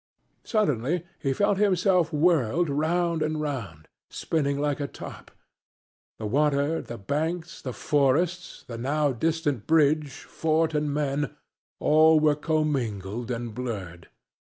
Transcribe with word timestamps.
Suddenly 0.43 1.05
he 1.19 1.31
felt 1.31 1.59
himself 1.59 2.11
whirled 2.11 2.69
round 2.71 3.21
and 3.21 3.39
round 3.39 3.87
spinning 4.09 4.59
like 4.59 4.79
a 4.79 4.87
top. 4.87 5.29
The 6.17 6.25
water, 6.25 6.81
the 6.81 6.97
banks, 6.97 7.61
the 7.61 7.71
forests, 7.71 8.63
the 8.67 8.79
now 8.79 9.11
distant 9.11 9.67
bridge, 9.67 10.21
fort 10.23 10.73
and 10.73 10.91
men 10.91 11.35
all 11.79 12.19
were 12.19 12.33
commingled 12.35 13.29
and 13.29 13.53
blurred. 13.53 14.09